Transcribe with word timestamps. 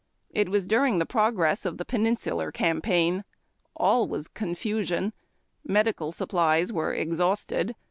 It 0.31 0.49
was 0.49 0.65
during 0.65 0.97
the 0.97 1.05
progress 1.05 1.63
of 1.63 1.77
the 1.77 1.85
Peninsular 1.85 2.51
Campaign. 2.51 3.23
All 3.75 4.07
was 4.07 4.27
confusion. 4.27 5.13
Medical 5.63 6.11
supplies 6.11 6.73
were 6.73 6.91
exhausted. 6.91 7.75